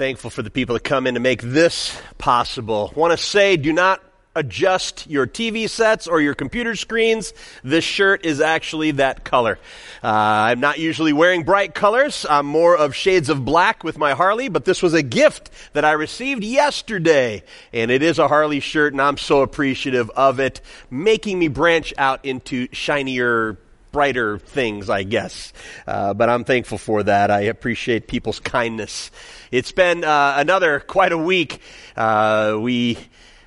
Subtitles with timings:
[0.00, 2.90] Thankful for the people that come in to make this possible.
[2.96, 4.02] Want to say, do not
[4.34, 7.34] adjust your TV sets or your computer screens.
[7.62, 9.58] This shirt is actually that color.
[10.02, 12.24] Uh, I'm not usually wearing bright colors.
[12.30, 15.84] I'm more of shades of black with my Harley, but this was a gift that
[15.84, 17.42] I received yesterday.
[17.70, 21.92] And it is a Harley shirt, and I'm so appreciative of it, making me branch
[21.98, 23.58] out into shinier
[23.92, 25.52] brighter things, I guess.
[25.86, 27.30] Uh, but I'm thankful for that.
[27.30, 29.10] I appreciate people's kindness.
[29.50, 31.60] It's been uh, another quite a week.
[31.96, 32.98] Uh, we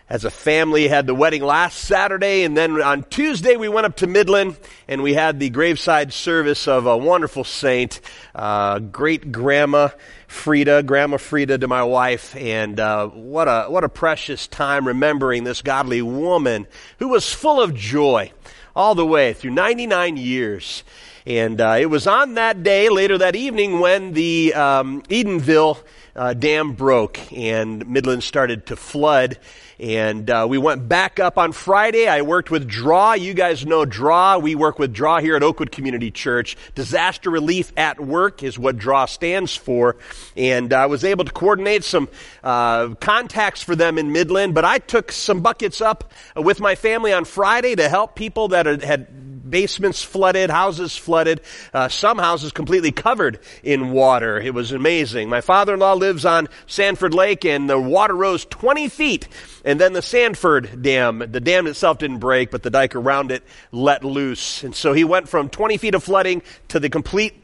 [0.10, 3.96] as a family had the wedding last Saturday, and then on Tuesday we went up
[3.96, 8.00] to Midland and we had the graveside service of a wonderful saint,
[8.36, 9.90] uh, great grandma
[10.28, 15.44] Frida, Grandma Frida to my wife, and uh, what a what a precious time remembering
[15.44, 16.68] this godly woman
[16.98, 18.32] who was full of joy
[18.76, 20.84] all the way through 99 years.
[21.26, 25.82] And uh, it was on that day, later that evening, when the um, Edenville
[26.16, 29.38] uh, dam broke and Midland started to flood.
[29.80, 32.08] And uh, we went back up on Friday.
[32.08, 33.14] I worked with DRAW.
[33.14, 34.40] You guys know DRAW.
[34.40, 36.56] We work with DRAW here at Oakwood Community Church.
[36.76, 39.96] Disaster Relief at Work is what DRAW stands for.
[40.38, 42.10] And I was able to coordinate some
[42.44, 44.54] uh, contacts for them in Midland.
[44.54, 48.66] But I took some buckets up with my family on Friday to help people that
[48.84, 51.40] had basements flooded, houses flooded,
[51.76, 54.42] uh, some houses completely covered in water.
[54.42, 55.30] It was amazing.
[55.30, 59.28] My father-in-law lives on Sanford Lake and the water rose 20 feet.
[59.64, 63.44] And then the Sanford Dam, the dam itself didn't break, but the dike around it
[63.72, 64.64] let loose.
[64.64, 67.43] And so he went from 20 feet of flooding to the complete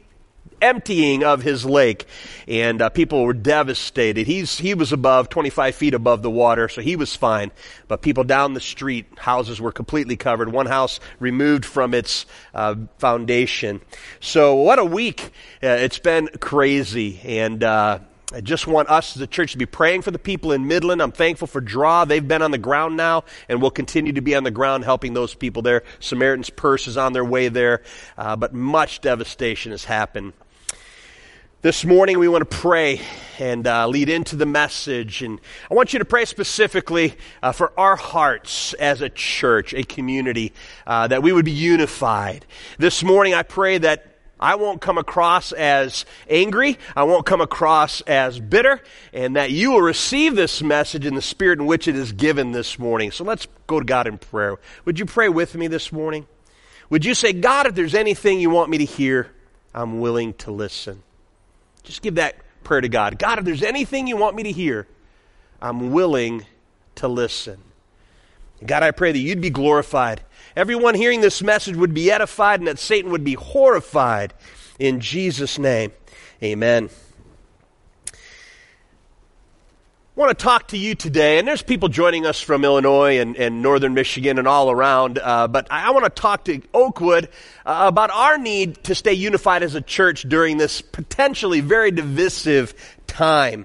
[0.60, 2.06] emptying of his lake,
[2.48, 4.26] and uh, people were devastated.
[4.26, 7.50] He's, he was above, 25 feet above the water, so he was fine.
[7.88, 10.52] But people down the street, houses were completely covered.
[10.52, 13.80] One house removed from its uh, foundation.
[14.20, 15.30] So what a week.
[15.62, 17.20] Uh, it's been crazy.
[17.24, 18.00] And, uh,
[18.32, 21.02] I just want us as a church to be praying for the people in Midland.
[21.02, 22.04] I'm thankful for Draw.
[22.04, 25.14] They've been on the ground now and will continue to be on the ground helping
[25.14, 25.82] those people there.
[25.98, 27.82] Samaritan's Purse is on their way there,
[28.16, 30.32] uh, but much devastation has happened.
[31.62, 33.02] This morning, we want to pray
[33.38, 35.20] and uh, lead into the message.
[35.20, 35.38] And
[35.70, 37.12] I want you to pray specifically
[37.42, 40.54] uh, for our hearts as a church, a community,
[40.86, 42.46] uh, that we would be unified.
[42.78, 44.06] This morning, I pray that
[44.40, 46.78] I won't come across as angry.
[46.96, 48.80] I won't come across as bitter.
[49.12, 52.52] And that you will receive this message in the spirit in which it is given
[52.52, 53.10] this morning.
[53.10, 54.56] So let's go to God in prayer.
[54.86, 56.26] Would you pray with me this morning?
[56.88, 59.30] Would you say, God, if there's anything you want me to hear,
[59.74, 61.02] I'm willing to listen.
[61.82, 63.18] Just give that prayer to God.
[63.18, 64.86] God, if there's anything you want me to hear,
[65.60, 66.46] I'm willing
[66.96, 67.62] to listen.
[68.64, 70.22] God, I pray that you'd be glorified.
[70.54, 74.34] Everyone hearing this message would be edified and that Satan would be horrified.
[74.78, 75.92] In Jesus' name,
[76.42, 76.90] amen.
[80.09, 83.36] I want to talk to you today, and there's people joining us from Illinois and,
[83.38, 87.30] and northern Michigan and all around, uh, but I, I, want to talk to Oakwood
[87.64, 92.74] uh, about our need to stay unified as a church during this potentially very divisive
[93.06, 93.64] time.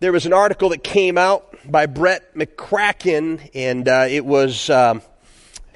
[0.00, 4.68] There was an article that came out by Brett McCracken, and uh, it was.
[4.68, 5.00] Um,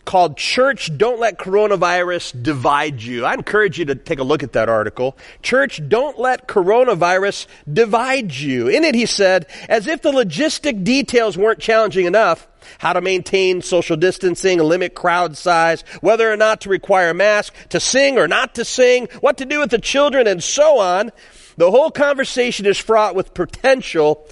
[0.09, 3.27] called Church Don't Let Coronavirus Divide You.
[3.27, 5.19] I encourage you to take a look at that article.
[5.43, 8.69] Church Don't Let Coronavirus Divide You.
[8.69, 12.49] In it, he said, as if the logistic details weren't challenging enough,
[12.79, 17.53] how to maintain social distancing, limit crowd size, whether or not to require a mask,
[17.69, 21.13] to sing or not to sing, what to do with the children, and so on.
[21.59, 24.27] The whole conversation is fraught with potential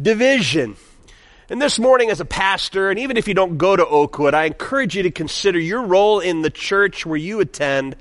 [0.00, 0.76] division.
[1.50, 4.44] And this morning, as a pastor, and even if you don't go to Oakwood, I
[4.44, 7.96] encourage you to consider your role in the church where you attend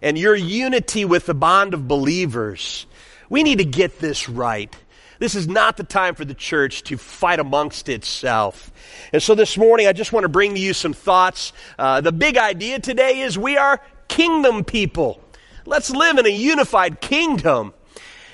[0.00, 2.86] and your unity with the bond of believers.
[3.28, 4.72] We need to get this right.
[5.18, 8.70] This is not the time for the church to fight amongst itself.
[9.12, 11.52] And so this morning, I just want to bring to you some thoughts.
[11.76, 15.20] Uh, the big idea today is we are kingdom people.
[15.66, 17.74] Let's live in a unified kingdom.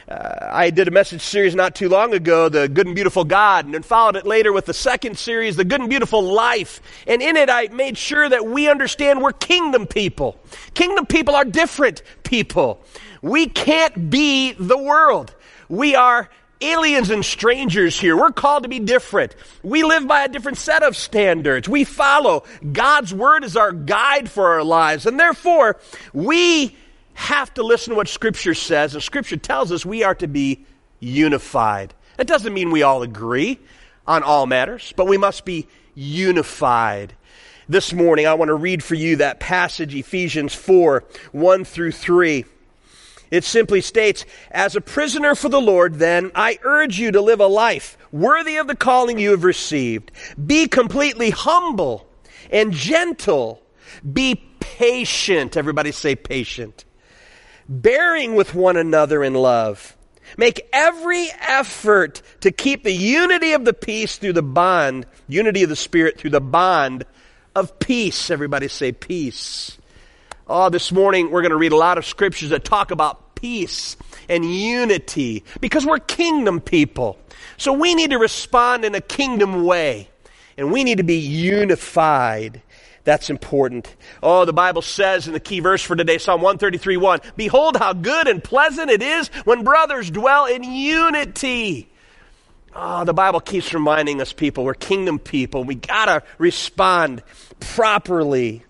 [0.09, 3.67] Uh, I did a message series not too long ago, The Good and Beautiful God,
[3.67, 6.81] and then followed it later with the second series, The Good and Beautiful Life.
[7.07, 10.41] And in it, I made sure that we understand we're kingdom people.
[10.73, 12.83] Kingdom people are different people.
[13.21, 15.35] We can't be the world.
[15.69, 16.31] We are
[16.63, 18.17] aliens and strangers here.
[18.17, 19.37] We're called to be different.
[19.63, 21.69] We live by a different set of standards.
[21.69, 25.05] We follow God's word as our guide for our lives.
[25.05, 25.79] And therefore,
[26.15, 26.75] we
[27.19, 30.65] have to listen to what Scripture says, and Scripture tells us we are to be
[31.01, 31.93] unified.
[32.17, 33.59] That doesn't mean we all agree
[34.07, 35.67] on all matters, but we must be
[35.97, 37.15] unified.
[37.69, 42.45] This morning, I want to read for you that passage, Ephesians 4 1 through 3.
[43.33, 47.41] It simply states, As a prisoner for the Lord, then, I urge you to live
[47.41, 50.13] a life worthy of the calling you have received.
[50.47, 52.07] Be completely humble
[52.53, 53.61] and gentle.
[54.11, 55.57] Be patient.
[55.57, 56.85] Everybody say patient.
[57.69, 59.97] Bearing with one another in love.
[60.37, 65.69] Make every effort to keep the unity of the peace through the bond, unity of
[65.69, 67.05] the Spirit through the bond
[67.55, 68.31] of peace.
[68.31, 69.79] Everybody say peace.
[70.47, 73.97] Oh, this morning we're going to read a lot of scriptures that talk about peace
[74.29, 77.19] and unity because we're kingdom people.
[77.57, 80.09] So we need to respond in a kingdom way
[80.57, 82.63] and we need to be unified.
[83.09, 83.97] That's important.
[84.23, 87.95] Oh, the Bible says in the key verse for today, Psalm 133 1, Behold how
[87.95, 91.89] good and pleasant it is when brothers dwell in unity.
[92.75, 95.65] Oh, the Bible keeps reminding us people, we're kingdom people.
[95.65, 97.23] We gotta respond
[97.61, 98.63] properly.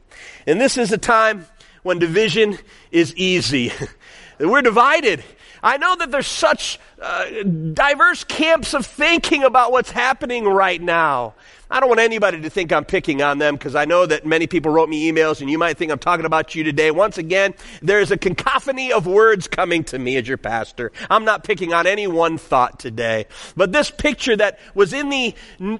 [0.47, 1.45] And this is a time
[1.83, 2.59] when division
[2.93, 3.73] is easy.
[4.39, 5.25] We're divided.
[5.65, 11.35] I know that there's such uh, diverse camps of thinking about what's happening right now.
[11.71, 14.47] I don't want anybody to think I'm picking on them because I know that many
[14.47, 16.91] people wrote me emails and you might think I'm talking about you today.
[16.91, 20.93] Once again, there's a cacophony of words coming to me as your pastor.
[21.11, 23.27] I'm not picking on any one thought today.
[23.55, 25.35] But this picture that was in the,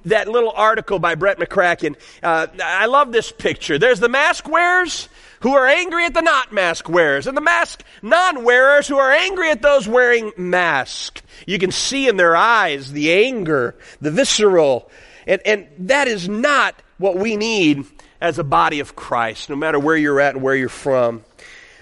[0.05, 3.79] that little article by Brett McCracken, uh, I love this picture.
[3.79, 5.09] There's the mask wearers
[5.41, 9.13] who are angry at the not mask wearers and the mask non wearers who are
[9.13, 11.23] angry at those wearing masks.
[11.47, 14.91] You can see in their eyes the anger, the visceral,
[15.29, 17.85] and, and that is not what we need
[18.21, 21.23] as a body of Christ, no matter where you're at and where you're from.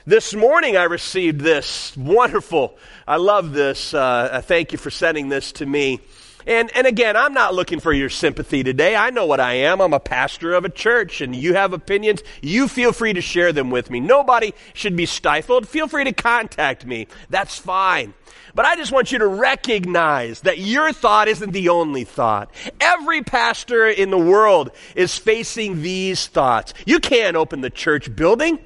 [0.04, 2.76] This morning I received this wonderful,
[3.08, 3.94] I love this.
[3.94, 6.00] Uh, thank you for sending this to me.
[6.46, 8.94] And, and again, I'm not looking for your sympathy today.
[8.94, 9.81] I know what I am.
[9.81, 12.22] I'm a pastor of a church, and you have opinions.
[12.40, 13.99] You feel free to share them with me.
[13.99, 15.66] Nobody should be stifled.
[15.66, 17.08] Feel free to contact me.
[17.31, 18.14] That's fine.
[18.56, 22.50] But I just want you to recognize that your thought isn't the only thought.
[22.80, 26.72] Every pastor in the world is facing these thoughts.
[26.86, 28.58] You can't open the church building.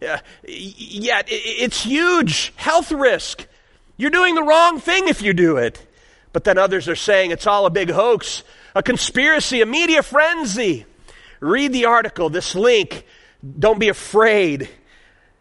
[0.00, 3.46] Uh, yet it's huge health risk.
[3.98, 5.86] You're doing the wrong thing if you do it.
[6.32, 8.44] But then others are saying it's all a big hoax,
[8.74, 10.86] a conspiracy, a media frenzy.
[11.40, 13.04] Read the article, this link.
[13.58, 14.70] Don't be afraid.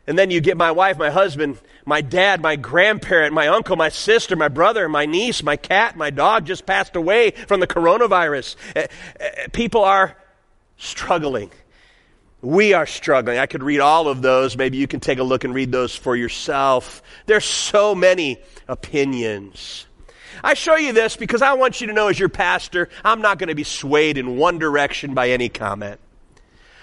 [0.06, 3.90] And then you get my wife, my husband, my dad, my grandparent, my uncle, my
[3.90, 8.56] sister, my brother, my niece, my cat, my dog just passed away from the coronavirus.
[8.76, 8.88] Eh,
[9.20, 10.16] eh, people are
[10.78, 11.52] struggling.
[12.42, 13.38] We are struggling.
[13.38, 14.58] I could read all of those.
[14.58, 17.02] Maybe you can take a look and read those for yourself.
[17.26, 19.86] There's so many opinions.
[20.44, 23.38] I show you this because I want you to know, as your pastor, I'm not
[23.40, 26.00] going to be swayed in one direction by any comment.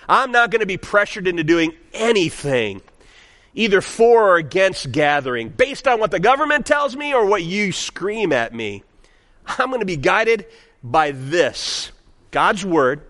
[0.08, 2.80] I'm not going to be pressured into doing anything,
[3.54, 7.72] either for or against gathering, based on what the government tells me or what you
[7.72, 8.82] scream at me.
[9.46, 10.46] I'm going to be guided
[10.82, 11.90] by this
[12.30, 13.02] God's Word,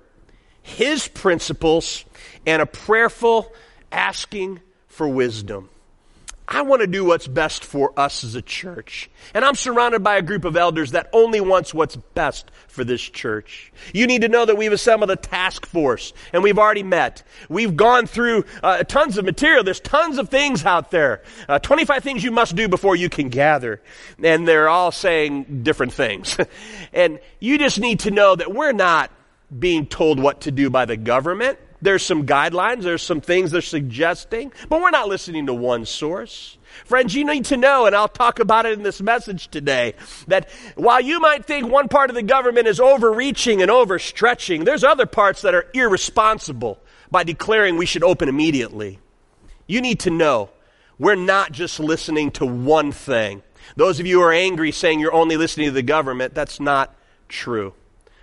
[0.63, 2.05] His principles,
[2.47, 3.53] and a prayerful
[3.93, 5.69] asking for wisdom.
[6.53, 9.09] I want to do what's best for us as a church.
[9.35, 13.01] And I'm surrounded by a group of elders that only wants what's best for this
[13.01, 13.73] church.
[13.95, 17.23] You need to know that we've assembled a task force and we've already met.
[17.49, 19.63] We've gone through uh, tons of material.
[19.63, 21.23] There's tons of things out there.
[21.49, 23.81] Uh, 25 things you must do before you can gather.
[24.21, 26.37] And they're all saying different things.
[26.93, 29.13] and you just need to know that we're not
[29.57, 31.61] being told what to do by the government.
[31.83, 36.59] There's some guidelines, there's some things they're suggesting, but we're not listening to one source.
[36.85, 39.95] Friends, you need to know, and I'll talk about it in this message today,
[40.29, 44.85] that while you might think one part of the government is overreaching and overstretching, there's
[44.85, 46.79] other parts that are irresponsible
[47.11, 48.99] by declaring we should open immediately.
[49.67, 50.51] You need to know
[50.99, 53.43] we're not just listening to one thing.
[53.77, 56.95] Those of you who are angry saying you're only listening to the government, that's not
[57.29, 57.75] true.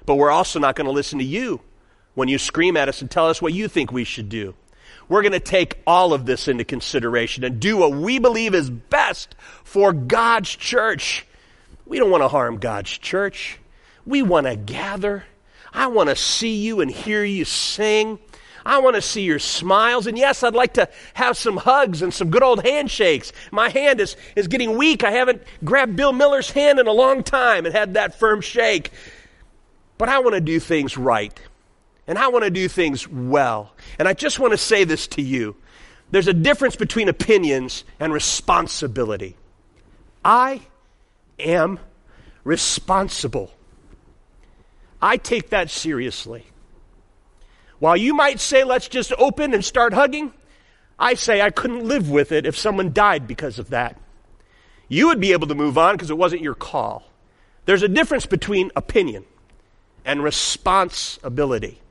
[0.05, 1.61] But we're also not going to listen to you
[2.17, 4.55] when you scream at us and tell us what you think we should do.
[5.07, 8.71] We're going to take all of this into consideration and do what we believe is
[8.71, 11.27] best for God's church.
[11.85, 13.59] We don't want to harm God's church.
[14.03, 15.25] We want to gather.
[15.71, 18.17] I want to see you and hear you sing.
[18.65, 20.07] I want to see your smiles.
[20.07, 23.31] And yes, I'd like to have some hugs and some good old handshakes.
[23.51, 25.03] My hand is, is getting weak.
[25.03, 28.89] I haven't grabbed Bill Miller's hand in a long time and had that firm shake.
[29.99, 31.39] But I want to do things right.
[32.07, 33.73] And I want to do things well.
[33.99, 35.55] And I just want to say this to you
[36.09, 39.35] there's a difference between opinions and responsibility.
[40.23, 40.61] I
[41.37, 41.79] am
[42.45, 43.51] responsible.
[45.01, 46.45] I take that seriously.
[47.79, 50.33] While you might say, let's just open and start hugging,
[50.97, 53.99] I say I couldn't live with it if someone died because of that.
[54.89, 57.03] you would be able to move on because it wasn't your call.
[57.65, 59.25] There's a difference between opinion
[60.05, 61.81] and responsibility.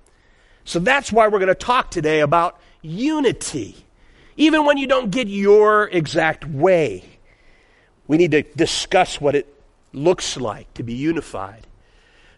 [0.66, 3.76] So that's why we're going to talk today about unity.
[4.36, 7.04] Even when you don't get your exact way,
[8.08, 9.46] we need to discuss what it
[9.92, 11.64] looks like to be unified.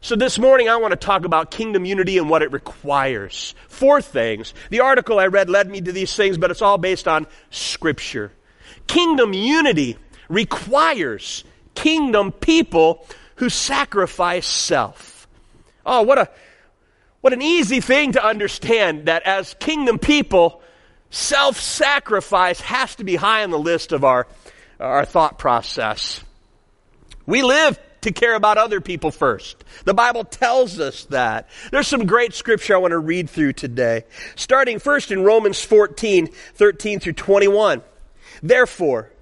[0.03, 3.55] So this morning I want to talk about kingdom unity and what it requires.
[3.67, 4.53] Four things.
[4.69, 8.31] The article I read led me to these things, but it's all based on scripture.
[8.87, 9.97] Kingdom unity
[10.29, 11.45] requires
[11.75, 13.07] kingdom people
[13.37, 15.27] who sacrifice self.
[15.87, 16.29] Oh, what a
[17.29, 20.63] what an easy thing to understand that as kingdom people,
[21.11, 24.27] self-sacrifice has to be high on the list of our
[24.81, 26.23] our thought process.
[27.27, 29.63] We live to care about other people first.
[29.85, 31.51] The Bible tells us that.
[31.71, 34.05] There's some great scripture I want to read through today.
[34.35, 37.83] Starting first in Romans 14, 13 through 21.
[38.43, 39.13] Therefore,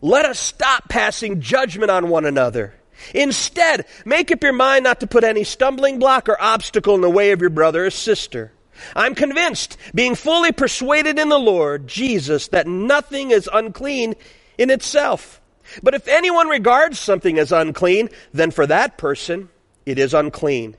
[0.00, 2.74] let us stop passing judgment on one another.
[3.12, 7.10] Instead, make up your mind not to put any stumbling block or obstacle in the
[7.10, 8.52] way of your brother or sister.
[8.96, 14.14] I'm convinced, being fully persuaded in the Lord Jesus, that nothing is unclean
[14.58, 15.40] in itself
[15.82, 19.48] but if anyone regards something as unclean, then for that person
[19.86, 20.76] it is unclean.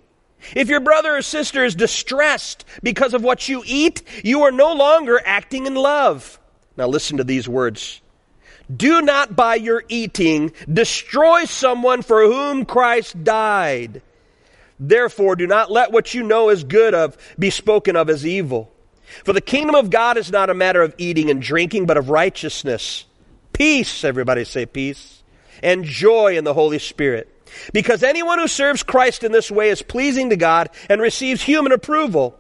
[0.55, 4.73] If your brother or sister is distressed because of what you eat, you are no
[4.73, 6.39] longer acting in love.
[6.77, 8.01] Now listen to these words.
[8.73, 14.01] Do not by your eating destroy someone for whom Christ died.
[14.79, 18.71] Therefore, do not let what you know is good of be spoken of as evil.
[19.23, 22.09] For the kingdom of God is not a matter of eating and drinking, but of
[22.09, 23.05] righteousness
[23.55, 25.23] peace, everybody say peace,
[25.63, 27.31] and joy in the Holy Spirit.
[27.71, 31.71] Because anyone who serves Christ in this way is pleasing to God and receives human
[31.71, 32.37] approval.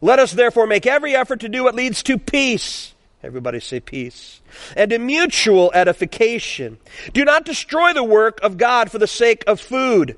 [0.00, 2.91] Let us therefore make every effort to do what leads to peace.
[3.22, 4.40] Everybody say peace.
[4.76, 6.78] And to mutual edification.
[7.12, 10.16] Do not destroy the work of God for the sake of food.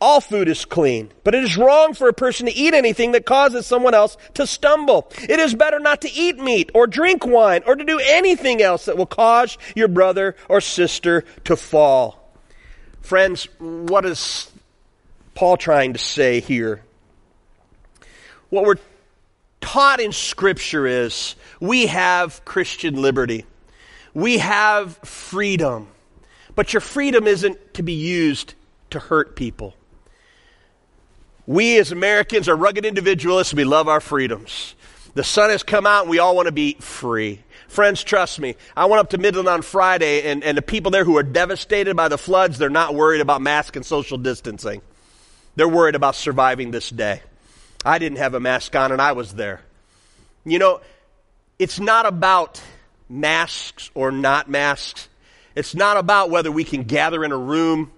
[0.00, 3.26] All food is clean, but it is wrong for a person to eat anything that
[3.26, 5.10] causes someone else to stumble.
[5.28, 8.84] It is better not to eat meat or drink wine or to do anything else
[8.84, 12.32] that will cause your brother or sister to fall.
[13.00, 14.50] Friends, what is
[15.34, 16.82] Paul trying to say here?
[18.50, 18.76] What we're
[19.60, 23.44] taught in Scripture is we have Christian liberty,
[24.14, 25.88] we have freedom,
[26.54, 28.54] but your freedom isn't to be used
[28.90, 29.74] to hurt people.
[31.46, 33.54] We as Americans are rugged individualists.
[33.54, 34.74] We love our freedoms.
[35.14, 37.42] The sun has come out and we all want to be free.
[37.68, 38.56] Friends, trust me.
[38.76, 41.96] I went up to Midland on Friday and, and the people there who are devastated
[41.96, 44.82] by the floods, they're not worried about mask and social distancing.
[45.56, 47.22] They're worried about surviving this day.
[47.84, 49.62] I didn't have a mask on and I was there.
[50.44, 50.80] You know,
[51.58, 52.62] it's not about
[53.08, 55.08] masks or not masks.
[55.54, 57.90] It's not about whether we can gather in a room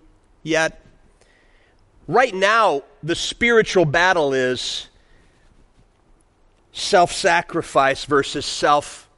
[0.42, 0.82] yet.
[2.08, 4.88] Right now, the spiritual battle is
[6.72, 9.08] self sacrifice versus self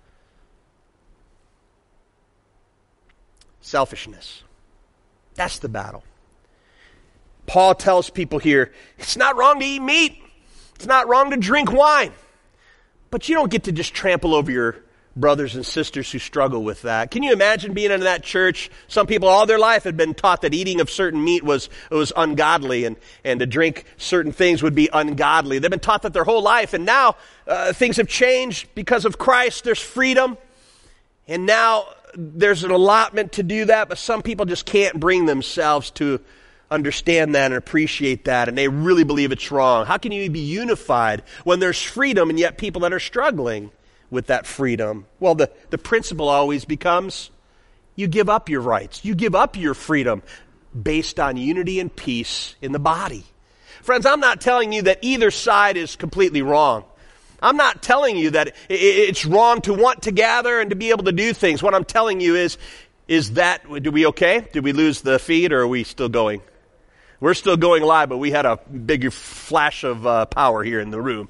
[3.60, 4.42] selfishness.
[5.34, 6.02] That's the battle.
[7.46, 10.18] Paul tells people here it's not wrong to eat meat,
[10.74, 12.12] it's not wrong to drink wine,
[13.12, 14.76] but you don't get to just trample over your
[15.14, 17.10] brothers and sisters who struggle with that.
[17.10, 18.70] Can you imagine being in that church?
[18.88, 22.14] Some people all their life had been taught that eating of certain meat was, was
[22.16, 25.58] ungodly and, and to drink certain things would be ungodly.
[25.58, 27.16] They've been taught that their whole life and now
[27.46, 29.64] uh, things have changed because of Christ.
[29.64, 30.38] There's freedom
[31.28, 35.90] and now there's an allotment to do that, but some people just can't bring themselves
[35.92, 36.18] to
[36.72, 39.86] understand that and appreciate that and they really believe it's wrong.
[39.86, 43.70] How can you be unified when there's freedom and yet people that are struggling?
[44.12, 45.06] with that freedom?
[45.18, 47.30] Well, the, the principle always becomes
[47.96, 50.22] you give up your rights, you give up your freedom
[50.80, 53.24] based on unity and peace in the body.
[53.82, 56.84] Friends, I'm not telling you that either side is completely wrong.
[57.42, 61.04] I'm not telling you that it's wrong to want to gather and to be able
[61.04, 61.60] to do things.
[61.60, 62.56] What I'm telling you is,
[63.08, 64.46] is that, do we okay?
[64.52, 66.40] Did we lose the feed or are we still going?
[67.22, 70.90] We're still going live, but we had a big flash of uh, power here in
[70.90, 71.28] the room.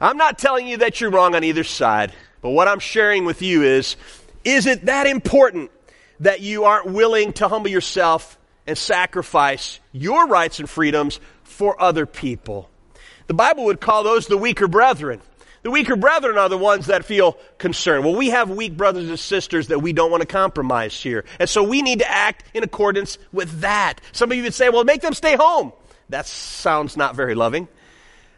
[0.00, 3.40] I'm not telling you that you're wrong on either side, but what I'm sharing with
[3.40, 3.94] you is
[4.42, 5.70] is it that important
[6.18, 8.36] that you aren't willing to humble yourself
[8.66, 12.68] and sacrifice your rights and freedoms for other people?
[13.28, 15.20] The Bible would call those the weaker brethren.
[15.66, 18.04] The weaker brethren are the ones that feel concerned.
[18.04, 21.24] Well, we have weak brothers and sisters that we don't want to compromise here.
[21.40, 24.00] And so we need to act in accordance with that.
[24.12, 25.72] Some of you would say, well, make them stay home.
[26.08, 27.66] That sounds not very loving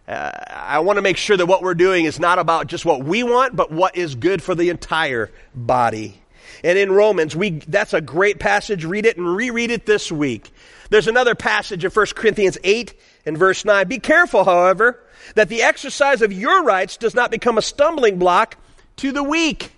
[0.09, 3.05] uh, I want to make sure that what we're doing is not about just what
[3.05, 6.19] we want, but what is good for the entire body.
[6.65, 8.85] And in Romans, we, that's a great passage.
[8.85, 10.51] Read it and reread it this week.
[10.91, 12.95] There's another passage in 1 Corinthians 8
[13.27, 13.87] and verse 9.
[13.89, 15.03] Be careful, however,
[15.35, 18.57] that the exercise of your rights does not become a stumbling block
[18.97, 19.73] to the weak.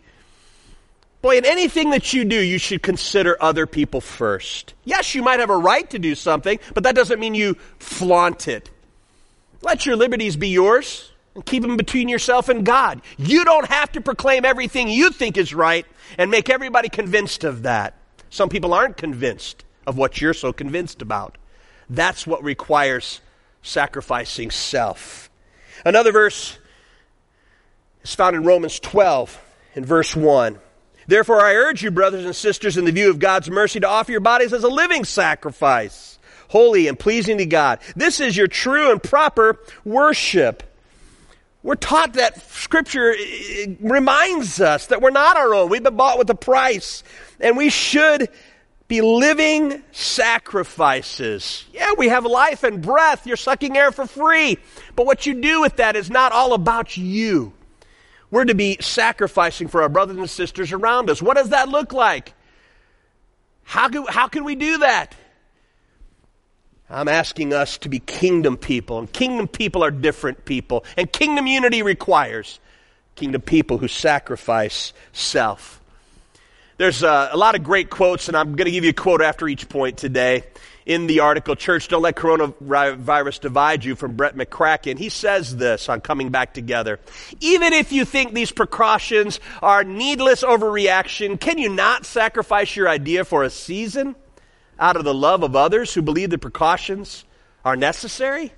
[1.23, 4.73] Boy, in anything that you do, you should consider other people first.
[4.85, 8.49] Yes, you might have a right to do something, but that doesn't mean you flaunt
[8.49, 8.71] it.
[9.61, 13.01] Let your liberties be yours and keep them between yourself and God.
[13.19, 15.87] You don't have to proclaim everything you think is right
[16.19, 17.95] and make everybody convinced of that.
[18.31, 21.39] Some people aren't convinced of what you're so convinced about.
[21.89, 23.21] That's what requires
[23.63, 25.31] sacrificing self.
[25.85, 26.59] Another verse
[28.03, 29.41] is found in Romans 12
[29.75, 30.59] in verse 1.
[31.07, 34.13] Therefore, I urge you, brothers and sisters, in the view of God's mercy, to offer
[34.13, 36.19] your bodies as a living sacrifice,
[36.49, 37.81] holy and pleasing to God.
[37.97, 40.63] This is your true and proper worship.
[41.63, 45.69] We're taught that Scripture uh, reminds us that we're not our own.
[45.69, 47.03] We've been bought with a price,
[47.39, 48.31] and we should
[48.89, 51.65] be living sacrifices.
[51.73, 53.27] Yeah, we have life and breath.
[53.27, 54.59] You're sucking air for free.
[54.97, 57.53] But what you do with that is not all about you.
[58.31, 61.21] We're to be sacrificing for our brothers and sisters around us.
[61.21, 62.35] What does that look like?
[63.63, 65.15] How can, how can we do that?
[66.91, 71.47] I'm asking us to be kingdom people, and kingdom people are different people, and kingdom
[71.47, 72.59] unity requires
[73.15, 75.81] kingdom people who sacrifice self.
[76.79, 79.21] There's a, a lot of great quotes, and I'm going to give you a quote
[79.21, 80.45] after each point today
[80.87, 84.99] in the article, Church, Don't Let Coronavirus Divide You, from Brett McCracken.
[84.99, 86.99] He says this on coming back together.
[87.41, 93.25] Even if you think these precautions are needless overreaction, can you not sacrifice your idea
[93.25, 94.17] for a season
[94.81, 97.25] out of the love of others who believe the precautions
[97.65, 98.53] are necessary?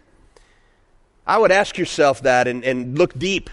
[1.26, 3.50] I would ask yourself that and, and look deep.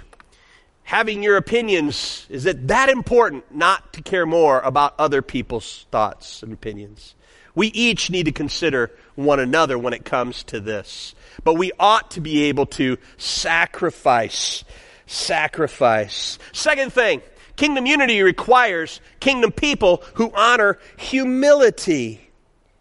[0.84, 6.42] Having your opinions, is it that important not to care more about other people's thoughts
[6.42, 7.16] and opinions?
[7.54, 11.14] We each need to consider one another when it comes to this.
[11.44, 14.64] But we ought to be able to sacrifice.
[15.06, 16.40] Sacrifice.
[16.54, 17.22] Second thing,
[17.56, 22.29] kingdom unity requires kingdom people who honor humility.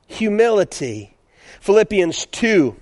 [0.08, 1.14] Humility.
[1.60, 2.76] Philippians 2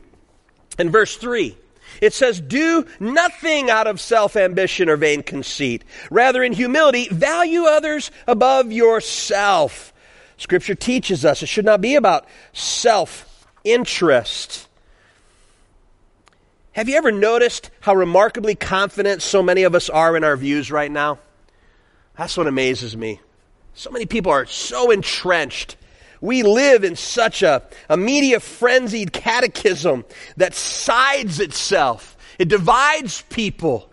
[0.79, 1.57] and verse 3.
[2.01, 5.85] It says, Do nothing out of self ambition or vain conceit.
[6.11, 9.93] Rather, in humility, value others above yourself
[10.37, 14.69] Scripture teaches us it should not be about self interest.
[16.73, 20.71] Have you ever noticed how remarkably confident so many of us are in our views
[20.71, 21.19] right now?
[22.19, 23.21] That's what amazes me.
[23.73, 25.77] So many people are so entrenched.
[26.27, 30.05] We live in such a, a media frenzied catechism
[30.37, 32.17] that sides itself.
[32.37, 33.89] It divides people.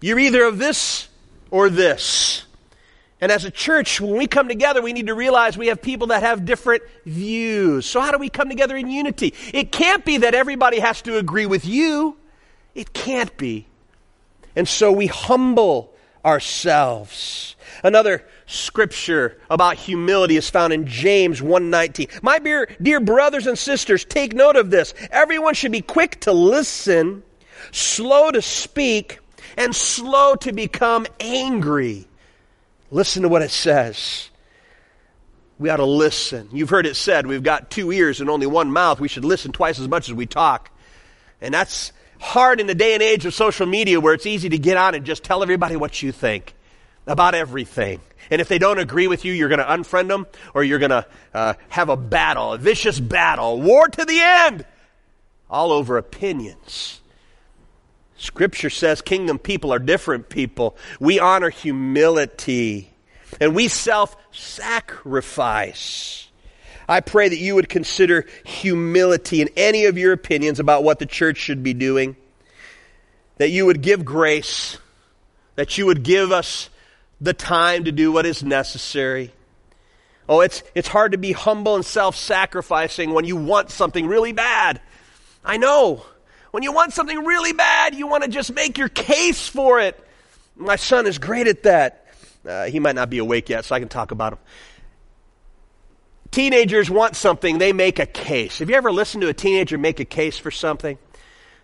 [0.00, 1.08] You're either of this
[1.50, 2.44] or this.
[3.20, 6.06] And as a church, when we come together, we need to realize we have people
[6.08, 7.84] that have different views.
[7.84, 9.34] So, how do we come together in unity?
[9.52, 12.16] It can't be that everybody has to agree with you.
[12.76, 13.66] It can't be.
[14.54, 15.91] And so we humble
[16.24, 17.56] ourselves.
[17.82, 22.08] Another scripture about humility is found in James 1:19.
[22.22, 24.94] My dear, dear brothers and sisters, take note of this.
[25.10, 27.22] Everyone should be quick to listen,
[27.70, 29.18] slow to speak,
[29.56, 32.06] and slow to become angry.
[32.90, 34.28] Listen to what it says.
[35.58, 36.48] We ought to listen.
[36.52, 39.00] You've heard it said, we've got two ears and only one mouth.
[39.00, 40.70] We should listen twice as much as we talk.
[41.40, 44.58] And that's hard in the day and age of social media where it's easy to
[44.58, 46.54] get on and just tell everybody what you think
[47.06, 48.00] about everything.
[48.30, 50.90] And if they don't agree with you, you're going to unfriend them or you're going
[50.90, 54.64] to uh, have a battle, a vicious battle, war to the end,
[55.50, 57.00] all over opinions.
[58.16, 60.76] Scripture says kingdom people are different people.
[61.00, 62.92] We honor humility
[63.40, 66.28] and we self sacrifice.
[66.92, 71.06] I pray that you would consider humility in any of your opinions about what the
[71.06, 72.16] church should be doing,
[73.38, 74.76] that you would give grace,
[75.54, 76.68] that you would give us
[77.18, 79.32] the time to do what is necessary.
[80.28, 84.32] Oh, it's, it's hard to be humble and self sacrificing when you want something really
[84.32, 84.78] bad.
[85.42, 86.04] I know.
[86.50, 89.98] When you want something really bad, you want to just make your case for it.
[90.56, 92.06] My son is great at that.
[92.46, 94.38] Uh, he might not be awake yet, so I can talk about him.
[96.32, 98.60] Teenagers want something, they make a case.
[98.60, 100.96] Have you ever listened to a teenager make a case for something?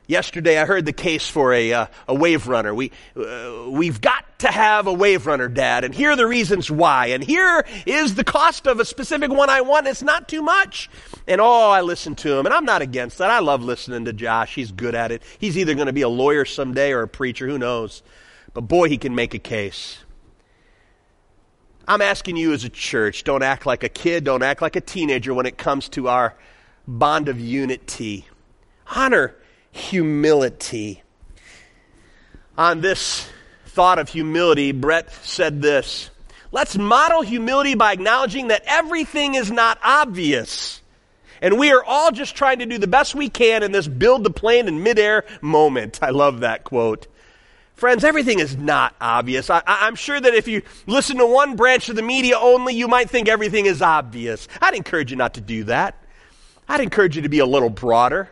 [0.07, 2.75] Yesterday, I heard the case for a, uh, a wave runner.
[2.75, 6.71] We, uh, we've got to have a wave runner, Dad, and here are the reasons
[6.71, 7.07] why.
[7.09, 9.87] And here is the cost of a specific one I want.
[9.87, 10.91] It's not too much.
[11.27, 13.31] And oh, I listened to him, and I'm not against that.
[13.31, 14.55] I love listening to Josh.
[14.55, 15.23] He's good at it.
[15.39, 18.03] He's either going to be a lawyer someday or a preacher, who knows.
[18.53, 19.99] But boy, he can make a case.
[21.89, 24.81] I'm asking you as a church, don't act like a kid, don't act like a
[24.83, 26.35] teenager when it comes to our
[26.87, 28.27] bond of unity.
[28.95, 29.35] Honor
[29.73, 31.03] humility.
[32.59, 33.27] On this
[33.69, 36.11] thought of humility, Brett said this
[36.53, 40.83] Let's model humility by acknowledging that everything is not obvious.
[41.41, 44.25] And we are all just trying to do the best we can in this build
[44.25, 46.03] the plane in midair moment.
[46.03, 47.07] I love that quote.
[47.79, 49.51] Friends, everything is not obvious.
[49.51, 52.89] I, am sure that if you listen to one branch of the media only, you
[52.89, 54.49] might think everything is obvious.
[54.61, 56.03] I'd encourage you not to do that.
[56.69, 58.31] I'd encourage you to be a little broader.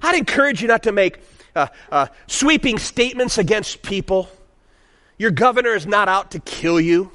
[0.00, 1.20] I'd encourage you not to make
[1.54, 4.26] uh, uh, sweeping statements against people.
[5.18, 7.12] Your governor is not out to kill you.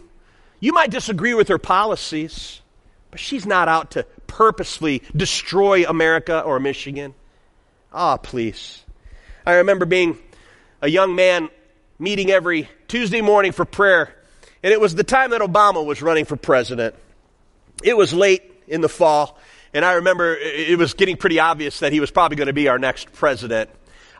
[0.59, 2.61] You might disagree with her policies,
[3.09, 7.15] but she's not out to purposely destroy America or Michigan.
[7.91, 8.83] Ah, please.
[9.43, 10.19] I remember being
[10.79, 11.49] a young man
[12.03, 14.13] meeting every Tuesday morning for prayer.
[14.61, 16.95] And it was the time that Obama was running for president.
[17.81, 19.39] It was late in the fall,
[19.73, 22.67] and I remember it was getting pretty obvious that he was probably going to be
[22.67, 23.69] our next president.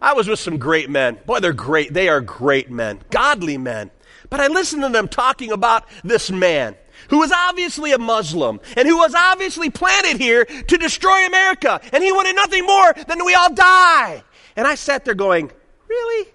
[0.02, 1.19] I was with some great men.
[1.26, 1.93] Boy, they're great.
[1.93, 3.91] They are great men, godly men.
[4.30, 6.76] But I listened to them talking about this man
[7.10, 11.80] who was obviously a Muslim and who was obviously planted here to destroy America.
[11.91, 14.24] And he wanted nothing more than we all die.
[14.56, 15.52] And I sat there going,
[15.88, 16.34] Really?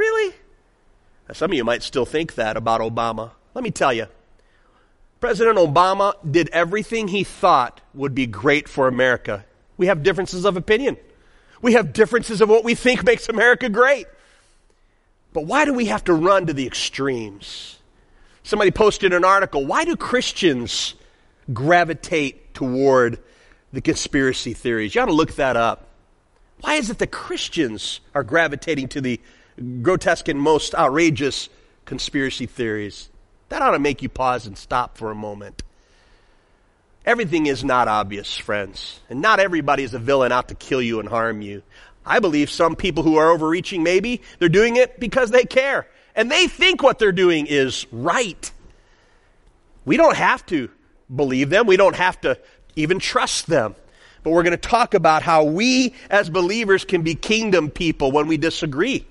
[0.00, 0.34] Really?
[1.34, 3.32] some of you might still think that about Obama.
[3.52, 4.06] Let me tell you.
[5.20, 9.44] President Obama did everything he thought would be great for America.
[9.76, 10.96] We have differences of opinion.
[11.60, 14.06] We have differences of what we think makes America great.
[15.34, 17.78] But why do we have to run to the extremes?
[18.42, 19.66] Somebody posted an article.
[19.66, 20.94] Why do Christians
[21.52, 23.18] gravitate toward
[23.70, 24.94] the conspiracy theories?
[24.94, 25.88] You ought to look that up.
[26.62, 29.20] Why is it that Christians are gravitating to the
[29.82, 31.48] grotesque and most outrageous
[31.84, 33.08] conspiracy theories.
[33.48, 35.62] That ought to make you pause and stop for a moment.
[37.04, 39.00] Everything is not obvious, friends.
[39.08, 41.62] And not everybody is a villain out to kill you and harm you.
[42.04, 45.86] I believe some people who are overreaching, maybe, they're doing it because they care.
[46.14, 48.50] And they think what they're doing is right.
[49.84, 50.70] We don't have to
[51.14, 51.66] believe them.
[51.66, 52.38] We don't have to
[52.76, 53.74] even trust them.
[54.22, 58.26] But we're going to talk about how we as believers can be kingdom people when
[58.26, 59.06] we disagree.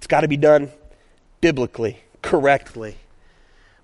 [0.00, 0.70] It's got to be done
[1.42, 2.96] biblically, correctly.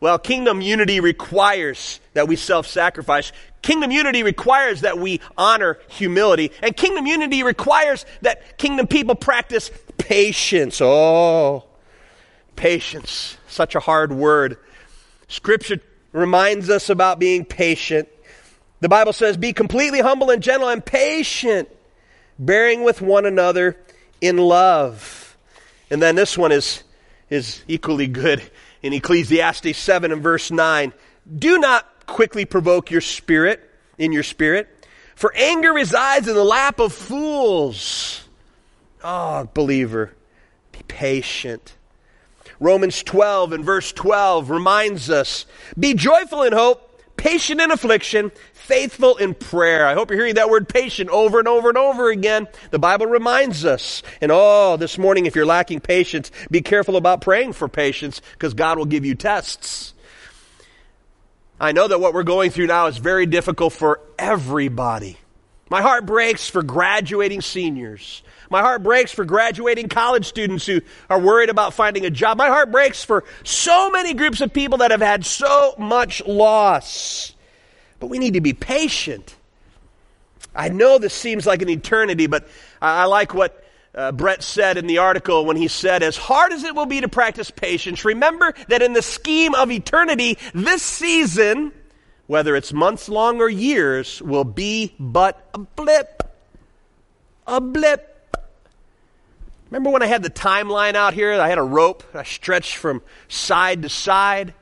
[0.00, 3.33] Well, kingdom unity requires that we self sacrifice.
[3.61, 6.52] Kingdom unity requires that we honor humility.
[6.62, 10.81] And kingdom unity requires that kingdom people practice patience.
[10.81, 11.64] Oh,
[12.57, 13.37] patience.
[13.46, 14.57] Such a hard word.
[15.29, 18.09] Scripture reminds us about being patient.
[18.81, 21.68] The Bible says, Be completely humble and gentle and patient,
[22.38, 23.76] bearing with one another
[24.22, 25.25] in love.
[25.90, 26.83] And then this one is,
[27.31, 28.42] is equally good
[28.83, 30.92] in Ecclesiastes 7 and verse 9.
[31.38, 34.68] Do not quickly provoke your spirit in your spirit,
[35.14, 38.25] for anger resides in the lap of fools.
[39.03, 40.12] Oh, believer,
[40.72, 41.75] be patient.
[42.61, 45.46] Romans 12 and verse 12 reminds us
[45.79, 48.31] be joyful in hope patient in affliction,
[48.66, 49.87] faithful in prayer.
[49.87, 52.48] I hope you're hearing that word patient over and over and over again.
[52.72, 54.02] The Bible reminds us.
[54.20, 58.55] And oh, this morning, if you're lacking patience, be careful about praying for patience because
[58.55, 59.94] God will give you tests.
[61.61, 65.16] I know that what we're going through now is very difficult for everybody.
[65.70, 68.22] My heart breaks for graduating seniors.
[68.50, 72.37] My heart breaks for graduating college students who are worried about finding a job.
[72.37, 77.33] My heart breaks for so many groups of people that have had so much loss.
[77.98, 79.35] But we need to be patient.
[80.54, 82.48] I know this seems like an eternity, but
[82.80, 83.62] I like what
[83.94, 87.00] uh, Brett said in the article when he said, As hard as it will be
[87.00, 91.72] to practice patience, remember that in the scheme of eternity, this season,
[92.26, 96.22] whether it's months long or years, will be but a blip.
[97.46, 98.12] A blip.
[99.70, 101.32] Remember when I had the timeline out here?
[101.32, 104.54] I had a rope, I stretched from side to side,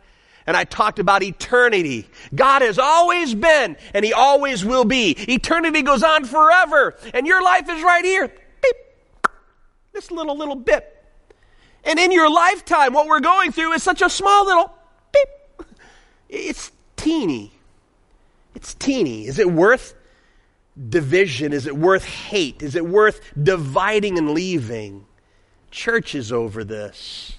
[0.46, 2.09] and I talked about eternity.
[2.35, 5.16] God has always been, and He always will be.
[5.33, 8.28] Eternity goes on forever, and your life is right here.
[8.28, 8.76] Beep.
[9.92, 10.90] This little, little bit.
[11.85, 14.72] And in your lifetime, what we're going through is such a small little
[15.12, 15.68] beep.
[16.28, 17.52] It's teeny.
[18.54, 19.26] It's teeny.
[19.26, 19.94] Is it worth
[20.88, 21.52] division?
[21.52, 22.62] Is it worth hate?
[22.62, 25.07] Is it worth dividing and leaving?
[25.70, 27.37] Churches over this.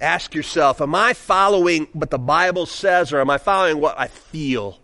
[0.00, 4.08] Ask yourself, am I following what the Bible says or am I following what I
[4.08, 4.78] feel?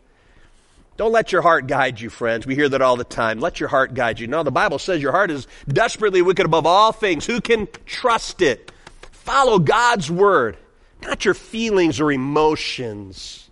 [0.96, 2.46] Don't let your heart guide you, friends.
[2.46, 3.40] We hear that all the time.
[3.40, 4.26] Let your heart guide you.
[4.26, 7.26] No, the Bible says your heart is desperately wicked above all things.
[7.26, 8.70] Who can trust it?
[9.10, 10.56] Follow God's word.
[11.02, 13.50] not your feelings or emotions.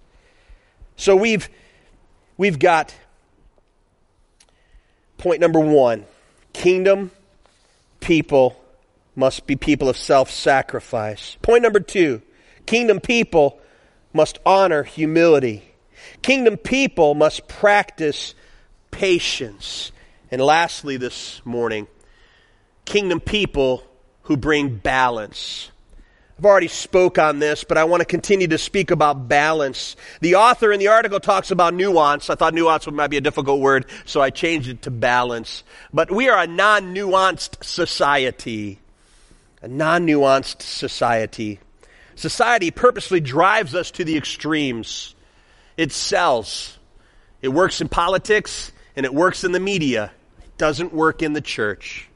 [0.97, 1.49] So we've
[2.37, 2.95] we've got
[5.19, 6.05] point number 1.
[6.53, 7.11] Kingdom
[8.01, 8.60] people
[9.15, 11.37] must be people of self-sacrifice.
[11.43, 12.23] Point number 2.
[12.67, 13.61] Kingdom people
[14.13, 15.65] must honor humility.
[16.23, 18.35] Kingdom people must practice
[18.91, 19.93] patience.
[20.31, 21.87] And lastly, this morning,
[22.85, 23.83] kingdom people
[24.23, 25.71] who bring balance.
[26.39, 29.95] I've already spoke on this, but I want to continue to speak about balance.
[30.21, 32.31] The author in the article talks about nuance.
[32.31, 35.65] I thought nuance might be a difficult word, so I changed it to balance.
[35.93, 38.79] But we are a non-nuanced society.
[39.63, 41.61] A non-nuanced society.
[42.15, 45.15] Society purposely drives us to the extremes.
[45.77, 46.79] It sells.
[47.43, 50.13] It works in politics and it works in the media.
[50.39, 52.09] It doesn't work in the church.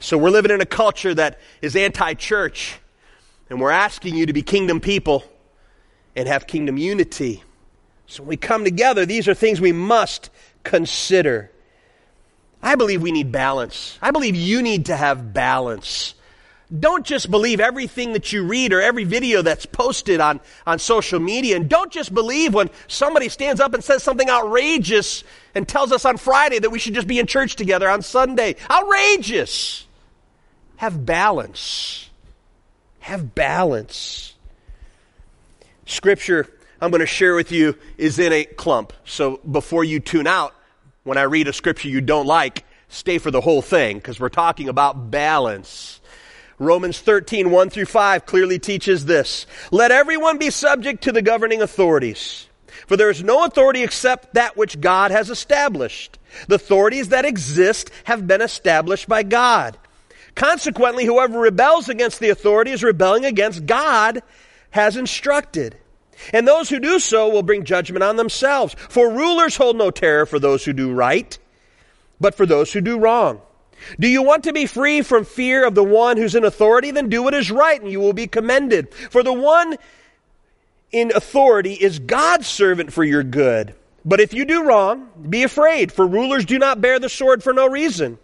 [0.00, 2.78] So we're living in a culture that is anti church,
[3.50, 5.24] and we're asking you to be kingdom people
[6.14, 7.42] and have kingdom unity.
[8.06, 10.30] So when we come together, these are things we must
[10.62, 11.50] consider.
[12.62, 13.98] I believe we need balance.
[14.00, 16.14] I believe you need to have balance.
[16.76, 21.18] Don't just believe everything that you read or every video that's posted on, on social
[21.18, 21.56] media.
[21.56, 26.04] And don't just believe when somebody stands up and says something outrageous and tells us
[26.04, 28.56] on Friday that we should just be in church together on Sunday.
[28.70, 29.86] Outrageous!
[30.76, 32.10] Have balance.
[33.00, 34.34] Have balance.
[35.86, 36.48] Scripture
[36.80, 38.92] I'm going to share with you is in a clump.
[39.04, 40.54] So before you tune out,
[41.02, 44.28] when I read a scripture you don't like, stay for the whole thing because we're
[44.28, 46.00] talking about balance.
[46.58, 49.46] Romans 13, 1 through 5 clearly teaches this.
[49.70, 52.48] Let everyone be subject to the governing authorities.
[52.86, 56.18] For there is no authority except that which God has established.
[56.48, 59.78] The authorities that exist have been established by God.
[60.34, 64.22] Consequently, whoever rebels against the authority is rebelling against God
[64.70, 65.76] has instructed.
[66.32, 68.74] And those who do so will bring judgment on themselves.
[68.88, 71.38] For rulers hold no terror for those who do right,
[72.20, 73.40] but for those who do wrong.
[73.98, 76.90] Do you want to be free from fear of the one who's in authority?
[76.90, 78.92] Then do what is right and you will be commended.
[78.92, 79.76] For the one
[80.92, 83.74] in authority is God's servant for your good.
[84.04, 87.52] But if you do wrong, be afraid, for rulers do not bear the sword for
[87.52, 88.18] no reason.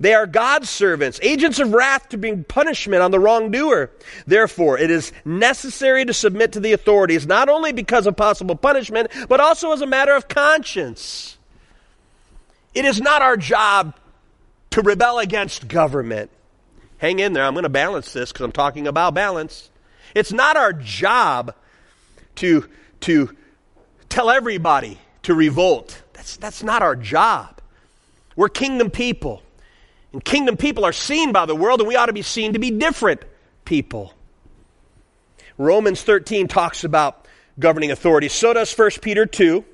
[0.00, 3.90] They are God's servants, agents of wrath to bring punishment on the wrongdoer.
[4.26, 9.10] Therefore, it is necessary to submit to the authorities, not only because of possible punishment,
[9.28, 11.36] but also as a matter of conscience.
[12.74, 13.94] It is not our job
[14.76, 16.30] to rebel against government.
[16.98, 17.44] Hang in there.
[17.44, 19.70] I'm going to balance this because I'm talking about balance.
[20.14, 21.54] It's not our job
[22.36, 22.68] to,
[23.00, 23.34] to
[24.10, 26.02] tell everybody to revolt.
[26.12, 27.62] That's, that's not our job.
[28.36, 29.42] We're kingdom people.
[30.12, 32.58] And kingdom people are seen by the world, and we ought to be seen to
[32.58, 33.22] be different
[33.64, 34.12] people.
[35.56, 37.26] Romans 13 talks about
[37.58, 38.34] governing authorities.
[38.34, 39.64] So does 1 Peter 2.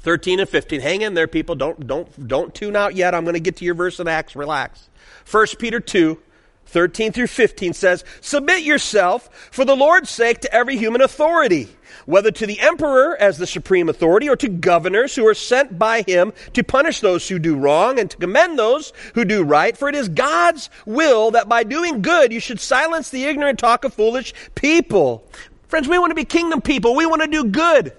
[0.00, 0.80] 13 and 15.
[0.80, 1.54] Hang in there, people.
[1.54, 3.14] Don't, don't, don't tune out yet.
[3.14, 4.34] I'm going to get to your verse in Acts.
[4.34, 4.88] Relax.
[5.30, 6.18] 1 Peter 2,
[6.66, 11.68] 13 through 15 says, Submit yourself for the Lord's sake to every human authority,
[12.06, 16.02] whether to the emperor as the supreme authority or to governors who are sent by
[16.02, 19.76] him to punish those who do wrong and to commend those who do right.
[19.76, 23.84] For it is God's will that by doing good you should silence the ignorant talk
[23.84, 25.26] of foolish people.
[25.68, 26.96] Friends, we want to be kingdom people.
[26.96, 27.92] We want to do good.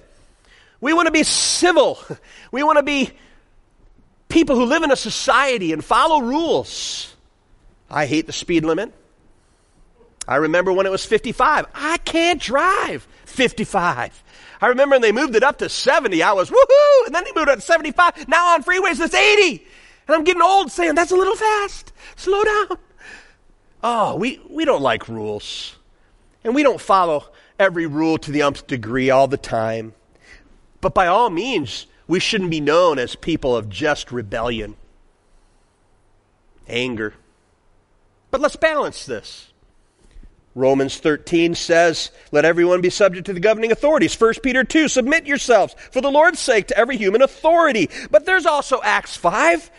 [0.81, 1.99] We want to be civil.
[2.51, 3.11] We want to be
[4.27, 7.15] people who live in a society and follow rules.
[7.89, 8.93] I hate the speed limit.
[10.27, 11.67] I remember when it was 55.
[11.73, 14.23] I can't drive 55.
[14.61, 16.21] I remember when they moved it up to 70.
[16.21, 17.05] I was woohoo!
[17.05, 18.27] And then they moved it up to 75.
[18.27, 19.65] Now on freeways it's 80.
[20.07, 21.93] And I'm getting old saying that's a little fast.
[22.17, 22.77] Slow down.
[23.83, 25.75] Oh, we, we don't like rules.
[26.43, 27.25] And we don't follow
[27.57, 29.93] every rule to the umpth degree all the time.
[30.81, 34.75] But by all means, we shouldn't be known as people of just rebellion,
[36.67, 37.13] anger.
[38.31, 39.47] But let's balance this.
[40.53, 44.19] Romans 13 says, Let everyone be subject to the governing authorities.
[44.19, 47.89] 1 Peter 2, submit yourselves for the Lord's sake to every human authority.
[48.09, 49.71] But there's also Acts 5.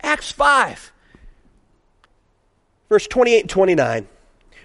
[0.00, 0.92] Acts 5,
[2.88, 4.08] verse 28 and 29.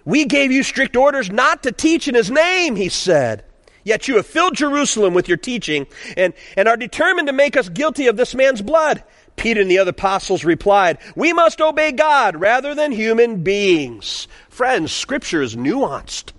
[0.06, 3.44] We gave you strict orders not to teach in his name, he said.
[3.84, 7.70] Yet you have filled Jerusalem with your teaching and, and are determined to make us
[7.70, 9.04] guilty of this man's blood.
[9.36, 14.28] Peter and the other apostles replied, We must obey God rather than human beings.
[14.50, 16.32] Friends, Scripture is nuanced.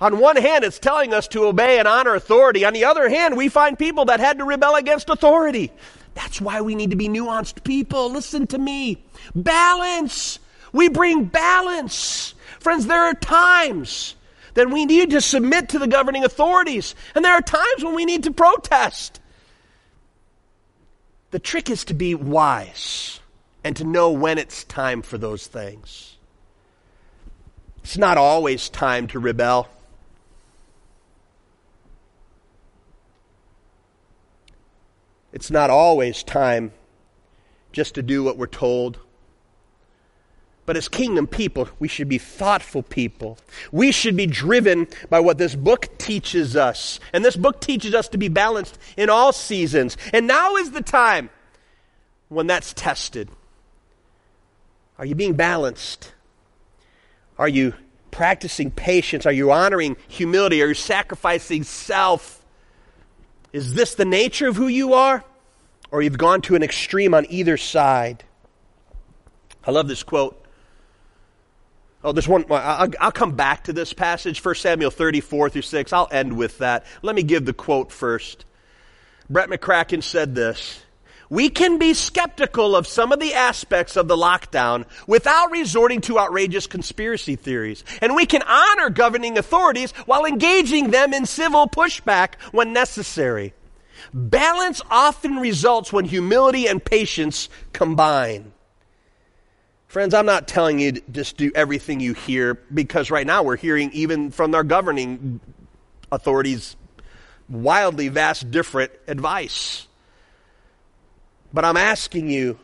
[0.00, 2.64] On one hand, it's telling us to obey and honor authority.
[2.64, 5.72] On the other hand, we find people that had to rebel against authority.
[6.14, 8.10] That's why we need to be nuanced people.
[8.10, 9.02] Listen to me.
[9.34, 10.38] Balance.
[10.72, 12.34] We bring balance.
[12.58, 14.15] Friends, there are times
[14.56, 18.06] that we need to submit to the governing authorities, and there are times when we
[18.06, 19.20] need to protest.
[21.30, 23.20] The trick is to be wise
[23.62, 26.16] and to know when it's time for those things.
[27.84, 29.68] It's not always time to rebel.
[35.34, 36.72] It's not always time
[37.72, 38.98] just to do what we're told.
[40.66, 43.38] But as kingdom people, we should be thoughtful people.
[43.70, 46.98] We should be driven by what this book teaches us.
[47.12, 49.96] And this book teaches us to be balanced in all seasons.
[50.12, 51.30] And now is the time
[52.28, 53.30] when that's tested.
[54.98, 56.12] Are you being balanced?
[57.38, 57.74] Are you
[58.10, 59.24] practicing patience?
[59.24, 60.62] Are you honoring humility?
[60.62, 62.44] Are you sacrificing self?
[63.52, 65.22] Is this the nature of who you are?
[65.92, 68.24] Or you've gone to an extreme on either side?
[69.64, 70.42] I love this quote
[72.06, 72.44] Oh, there's one.
[72.50, 75.92] I'll, I'll, come back to this passage, 1 Samuel 34 through 6.
[75.92, 76.86] I'll end with that.
[77.02, 78.44] Let me give the quote first.
[79.28, 80.84] Brett McCracken said this
[81.30, 86.20] We can be skeptical of some of the aspects of the lockdown without resorting to
[86.20, 87.82] outrageous conspiracy theories.
[88.00, 93.52] And we can honor governing authorities while engaging them in civil pushback when necessary.
[94.14, 98.52] Balance often results when humility and patience combine.
[99.88, 103.56] Friends, I'm not telling you to just do everything you hear because right now we're
[103.56, 105.40] hearing even from our governing
[106.10, 106.76] authorities
[107.48, 109.86] wildly vast different advice.
[111.52, 112.58] But I'm asking you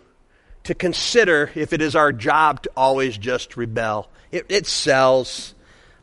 [0.64, 4.08] to consider if it is our job to always just rebel.
[4.32, 5.54] It, it sells.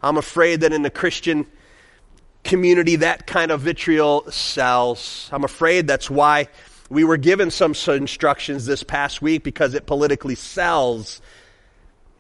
[0.02, 1.46] I'm afraid that in the Christian
[2.46, 5.30] community, that kind of vitriol sells.
[5.34, 6.48] I'm afraid that's why
[6.90, 11.22] we were given some instructions this past week because it politically sells.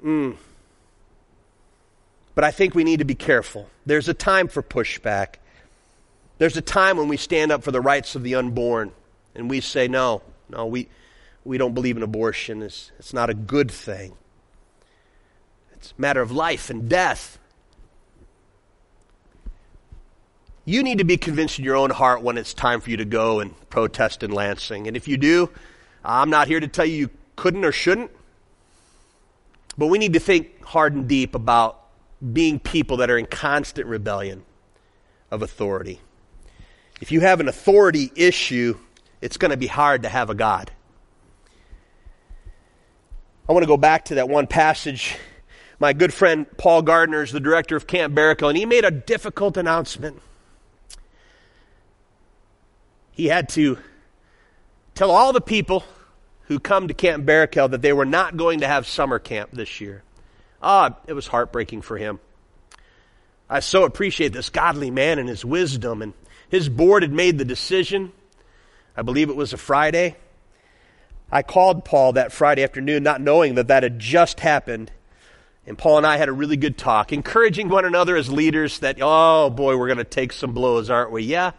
[0.03, 0.38] Mm.
[2.36, 3.69] But I think we need to be careful.
[3.86, 5.36] There's a time for pushback.
[6.38, 8.91] There's a time when we stand up for the rights of the unborn
[9.36, 10.88] and we say, no, no, we,
[11.43, 12.62] we don't believe in abortion.
[12.62, 14.13] It's, it's not a good thing.
[15.73, 17.39] It's a matter of life and death.
[20.69, 23.05] You need to be convinced in your own heart when it's time for you to
[23.05, 24.88] go and protest in Lansing.
[24.88, 25.49] And if you do,
[26.05, 28.12] I'm not here to tell you you couldn't or shouldn't.
[29.79, 31.82] But we need to think hard and deep about
[32.34, 34.43] being people that are in constant rebellion
[35.32, 36.01] of authority.
[37.01, 38.77] If you have an authority issue,
[39.21, 40.69] it's going to be hard to have a God.
[43.47, 45.17] I want to go back to that one passage.
[45.79, 48.91] My good friend Paul Gardner is the director of Camp Barakel, and he made a
[48.91, 50.21] difficult announcement
[53.19, 53.77] he had to
[54.95, 55.84] tell all the people
[56.43, 59.82] who come to Camp Barakel that they were not going to have summer camp this
[59.82, 60.03] year.
[60.63, 62.21] Ah, it was heartbreaking for him.
[63.49, 66.01] I so appreciate this godly man and his wisdom.
[66.01, 66.13] And
[66.47, 68.13] his board had made the decision.
[68.95, 70.15] I believe it was a Friday.
[71.29, 74.93] I called Paul that Friday afternoon, not knowing that that had just happened.
[75.67, 78.99] And Paul and I had a really good talk, encouraging one another as leaders that,
[79.01, 81.23] oh boy, we're going to take some blows, aren't we?
[81.23, 81.51] Yeah,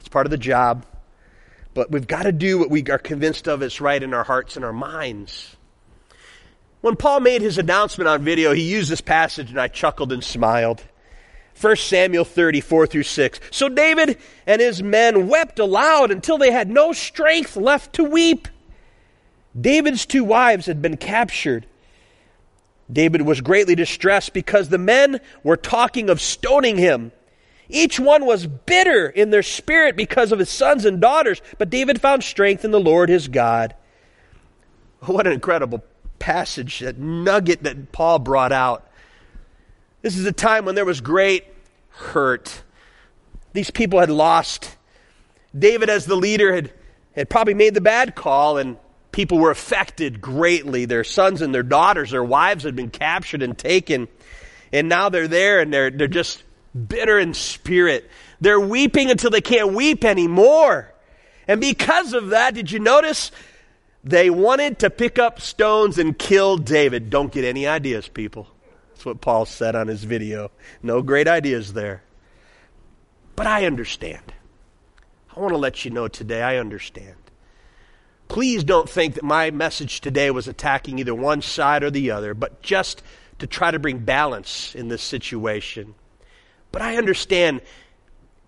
[0.00, 0.84] it's part of the job.
[1.74, 4.56] But we've got to do what we are convinced of is right in our hearts
[4.56, 5.56] and our minds.
[6.80, 10.22] When Paul made his announcement on video, he used this passage and I chuckled and
[10.22, 10.82] smiled.
[11.60, 13.40] 1 Samuel 34 through 6.
[13.50, 18.48] So David and his men wept aloud until they had no strength left to weep.
[19.58, 21.66] David's two wives had been captured.
[22.92, 27.12] David was greatly distressed because the men were talking of stoning him.
[27.68, 32.00] Each one was bitter in their spirit because of his sons and daughters, but David
[32.00, 33.74] found strength in the Lord his God.
[35.00, 35.82] What an incredible
[36.18, 38.88] passage, that nugget that Paul brought out.
[40.02, 41.44] This is a time when there was great
[41.88, 42.62] hurt.
[43.52, 44.76] These people had lost.
[45.58, 46.72] David, as the leader, had,
[47.12, 48.76] had probably made the bad call, and
[49.12, 50.84] people were affected greatly.
[50.84, 54.08] Their sons and their daughters, their wives had been captured and taken.
[54.72, 56.42] And now they're there and they're, they're just
[56.74, 58.10] bitter in spirit.
[58.40, 60.92] They're weeping until they can't weep anymore.
[61.46, 63.30] And because of that, did you notice?
[64.02, 67.10] They wanted to pick up stones and kill David.
[67.10, 68.48] Don't get any ideas, people.
[68.90, 70.50] That's what Paul said on his video.
[70.82, 72.02] No great ideas there.
[73.36, 74.32] But I understand.
[75.34, 77.16] I want to let you know today, I understand.
[78.28, 82.34] Please don't think that my message today was attacking either one side or the other,
[82.34, 83.02] but just
[83.38, 85.94] to try to bring balance in this situation.
[86.74, 87.60] But I understand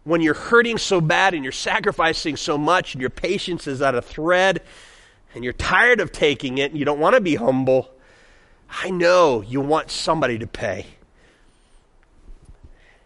[0.03, 3.95] when you're hurting so bad and you're sacrificing so much and your patience is at
[3.95, 4.63] a thread
[5.33, 7.89] and you're tired of taking it and you don't want to be humble,
[8.69, 10.87] I know you want somebody to pay.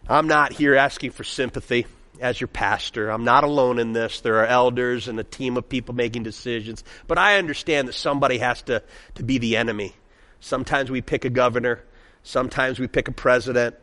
[0.09, 1.85] I'm not here asking for sympathy
[2.19, 3.11] as your pastor.
[3.11, 4.21] I'm not alone in this.
[4.21, 6.83] There are elders and a team of people making decisions.
[7.07, 8.81] But I understand that somebody has to,
[9.13, 9.93] to be the enemy.
[10.39, 11.83] Sometimes we pick a governor.
[12.23, 13.75] Sometimes we pick a president.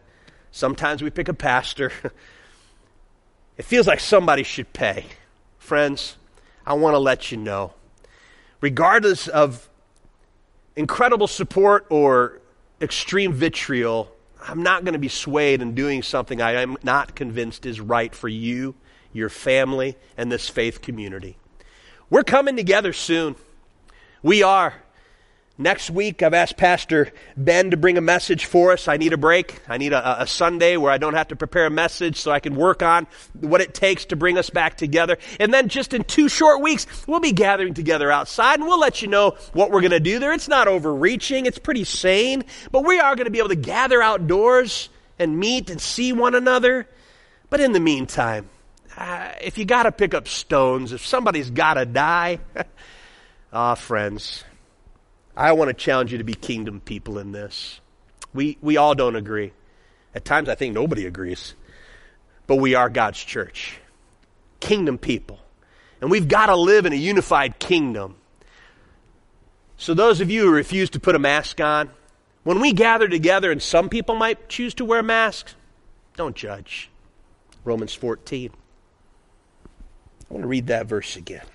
[0.50, 1.92] Sometimes we pick a pastor.
[3.56, 5.06] it feels like somebody should pay.
[5.58, 6.16] Friends,
[6.66, 7.74] I want to let you know,
[8.60, 9.68] regardless of
[10.76, 12.40] incredible support or
[12.80, 17.66] extreme vitriol, I'm not going to be swayed in doing something I am not convinced
[17.66, 18.74] is right for you,
[19.12, 21.36] your family, and this faith community.
[22.10, 23.36] We're coming together soon.
[24.22, 24.74] We are.
[25.60, 28.86] Next week, I've asked Pastor Ben to bring a message for us.
[28.86, 29.58] I need a break.
[29.68, 32.38] I need a, a, Sunday where I don't have to prepare a message so I
[32.38, 33.08] can work on
[33.40, 35.18] what it takes to bring us back together.
[35.40, 39.02] And then just in two short weeks, we'll be gathering together outside and we'll let
[39.02, 40.32] you know what we're going to do there.
[40.32, 41.46] It's not overreaching.
[41.46, 45.70] It's pretty sane, but we are going to be able to gather outdoors and meet
[45.70, 46.88] and see one another.
[47.50, 48.48] But in the meantime,
[48.96, 52.38] uh, if you got to pick up stones, if somebody's got to die,
[53.52, 54.44] ah, friends,
[55.38, 57.80] I want to challenge you to be kingdom people in this.
[58.34, 59.52] We, we all don't agree.
[60.12, 61.54] At times, I think nobody agrees.
[62.48, 63.78] But we are God's church,
[64.58, 65.38] kingdom people.
[66.00, 68.16] And we've got to live in a unified kingdom.
[69.76, 71.90] So, those of you who refuse to put a mask on,
[72.42, 75.54] when we gather together and some people might choose to wear masks,
[76.16, 76.90] don't judge.
[77.64, 78.50] Romans 14.
[80.28, 81.46] I want to read that verse again.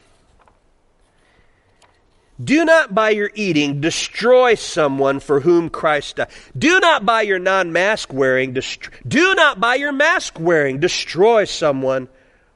[2.42, 6.30] Do not by your eating destroy someone for whom Christ died.
[6.58, 12.08] Do not by your non-mask wearing, dest- do not by your mask wearing destroy someone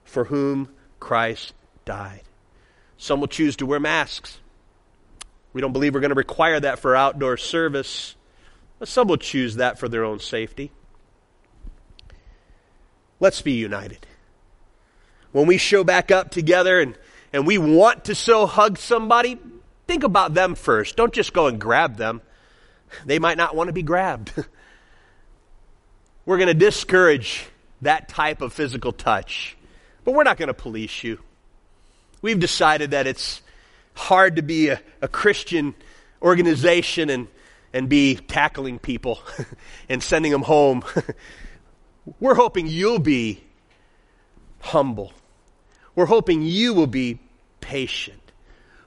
[0.04, 0.70] for whom
[1.00, 1.54] Christ
[1.86, 2.22] died.
[2.98, 4.40] Some will choose to wear masks.
[5.54, 8.16] We don't believe we're going to require that for outdoor service,
[8.80, 10.72] but some will choose that for their own safety.
[13.20, 14.06] Let's be united.
[15.32, 16.98] When we show back up together and,
[17.32, 19.40] and we want to so hug somebody,
[19.88, 20.98] Think about them first.
[20.98, 22.22] Don't just go and grab them.
[23.06, 24.34] They might not want to be grabbed.
[26.26, 27.46] we're going to discourage
[27.82, 29.58] that type of physical touch,
[30.04, 31.20] but we're not going to police you.
[32.22, 33.42] We've decided that it's
[33.94, 35.74] hard to be a, a Christian
[36.22, 37.28] organization and,
[37.74, 39.22] and be tackling people
[39.90, 40.84] and sending them home.
[42.20, 43.44] we're hoping you'll be
[44.60, 45.14] humble.
[45.96, 47.20] We're hoping you will be
[47.62, 48.27] patient.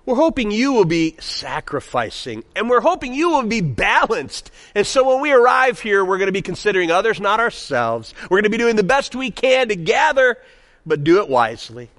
[0.06, 4.50] We're hoping you will be sacrificing and we're hoping you will be balanced.
[4.74, 8.14] And so when we arrive here, we're going to be considering others, not ourselves.
[8.24, 10.38] We're going to be doing the best we can to gather,
[10.86, 11.90] but do it wisely.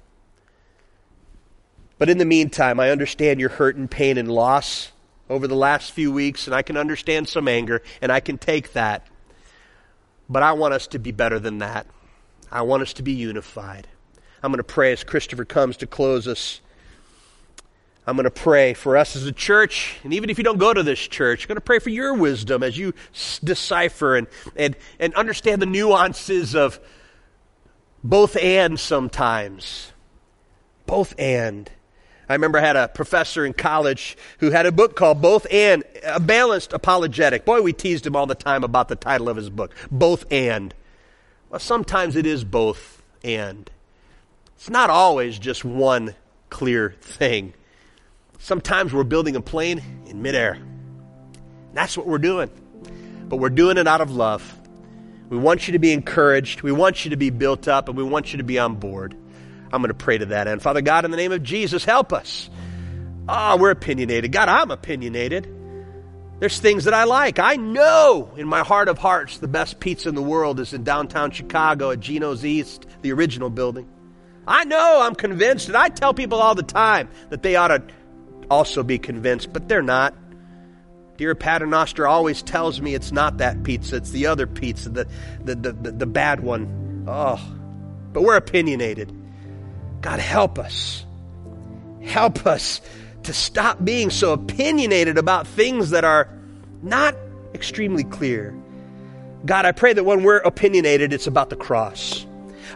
[1.98, 4.90] But in the meantime, I understand your hurt and pain and loss
[5.30, 8.72] over the last few weeks, and I can understand some anger, and I can take
[8.72, 9.06] that.
[10.28, 11.86] But I want us to be better than that.
[12.50, 13.86] I want us to be unified.
[14.42, 16.60] I'm going to pray as Christopher comes to close us.
[18.06, 20.74] I'm going to pray for us as a church, and even if you don't go
[20.74, 22.94] to this church, I'm going to pray for your wisdom as you
[23.44, 24.26] decipher and,
[24.56, 26.80] and, and understand the nuances of
[28.02, 29.92] both and sometimes.
[30.86, 31.70] Both and.
[32.28, 35.84] I remember I had a professor in college who had a book called Both and,
[36.04, 37.44] a balanced apologetic.
[37.44, 40.74] Boy, we teased him all the time about the title of his book, Both and.
[41.50, 43.70] Well, sometimes it is both and.
[44.56, 46.14] It's not always just one
[46.48, 47.54] clear thing.
[48.42, 50.58] Sometimes we're building a plane in midair.
[51.74, 52.50] That's what we're doing.
[53.28, 54.58] But we're doing it out of love.
[55.28, 56.62] We want you to be encouraged.
[56.62, 59.16] We want you to be built up, and we want you to be on board.
[59.72, 60.60] I'm going to pray to that end.
[60.60, 62.50] Father God, in the name of Jesus, help us.
[63.28, 64.32] Ah, oh, we're opinionated.
[64.32, 65.46] God, I'm opinionated.
[66.40, 67.38] There's things that I like.
[67.38, 70.82] I know in my heart of hearts the best pizza in the world is in
[70.82, 73.88] downtown Chicago at Geno's East, the original building.
[74.48, 77.84] I know, I'm convinced, and I tell people all the time that they ought to
[78.50, 80.14] also be convinced, but they're not.
[81.16, 85.06] Dear Paternoster always tells me it's not that pizza, it's the other pizza, the,
[85.44, 87.04] the, the, the, the bad one.
[87.06, 87.40] Oh,
[88.12, 89.12] but we're opinionated.
[90.00, 91.04] God, help us.
[92.02, 92.80] Help us
[93.24, 96.28] to stop being so opinionated about things that are
[96.82, 97.14] not
[97.54, 98.54] extremely clear.
[99.44, 102.26] God, I pray that when we're opinionated, it's about the cross.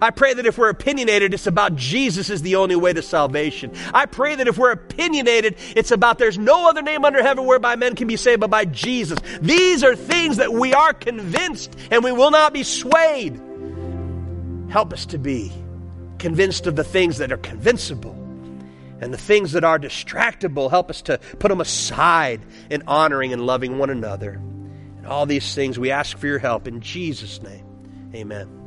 [0.01, 3.73] I pray that if we're opinionated, it's about Jesus is the only way to salvation.
[3.93, 7.77] I pray that if we're opinionated, it's about there's no other name under heaven whereby
[7.77, 9.19] men can be saved but by Jesus.
[9.41, 13.41] These are things that we are convinced and we will not be swayed.
[14.69, 15.53] Help us to be
[16.19, 18.13] convinced of the things that are convincible
[19.01, 20.71] and the things that are distractible.
[20.71, 22.41] Help us to put them aside
[22.71, 24.33] in honoring and loving one another.
[24.33, 27.65] And all these things we ask for your help in Jesus' name.
[28.15, 28.66] Amen.